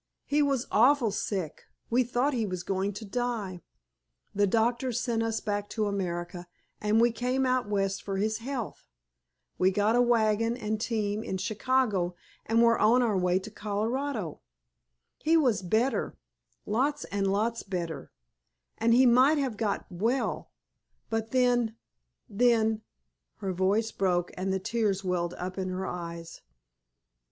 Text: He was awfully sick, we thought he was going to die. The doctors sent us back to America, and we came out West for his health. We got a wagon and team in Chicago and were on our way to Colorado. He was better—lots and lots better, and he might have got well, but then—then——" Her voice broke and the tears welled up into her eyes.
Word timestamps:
He 0.25 0.41
was 0.41 0.65
awfully 0.71 1.11
sick, 1.11 1.65
we 1.91 2.03
thought 2.03 2.33
he 2.33 2.47
was 2.47 2.63
going 2.63 2.91
to 2.93 3.05
die. 3.05 3.61
The 4.33 4.47
doctors 4.47 4.99
sent 4.99 5.21
us 5.21 5.39
back 5.41 5.69
to 5.69 5.85
America, 5.85 6.47
and 6.81 6.99
we 6.99 7.11
came 7.11 7.45
out 7.45 7.69
West 7.69 8.01
for 8.01 8.17
his 8.17 8.39
health. 8.39 8.87
We 9.59 9.69
got 9.69 9.95
a 9.95 10.01
wagon 10.01 10.57
and 10.57 10.81
team 10.81 11.21
in 11.23 11.37
Chicago 11.37 12.15
and 12.47 12.63
were 12.63 12.79
on 12.79 13.03
our 13.03 13.15
way 13.15 13.37
to 13.37 13.51
Colorado. 13.51 14.41
He 15.19 15.37
was 15.37 15.61
better—lots 15.61 17.03
and 17.05 17.31
lots 17.31 17.61
better, 17.61 18.11
and 18.79 18.95
he 18.95 19.05
might 19.05 19.37
have 19.37 19.55
got 19.55 19.85
well, 19.91 20.49
but 21.11 21.29
then—then——" 21.29 22.81
Her 23.35 23.53
voice 23.53 23.91
broke 23.91 24.31
and 24.35 24.51
the 24.51 24.57
tears 24.57 25.03
welled 25.03 25.35
up 25.35 25.59
into 25.59 25.75
her 25.75 25.85
eyes. 25.85 26.41